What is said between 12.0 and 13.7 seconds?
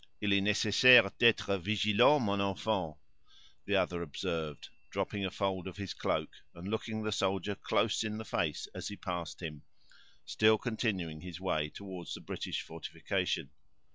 the British fortification.